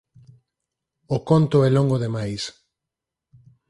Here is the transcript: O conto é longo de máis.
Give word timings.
O 1.15 1.17
conto 1.29 1.57
é 1.67 1.69
longo 1.77 1.97
de 2.03 2.09
máis. 2.15 2.41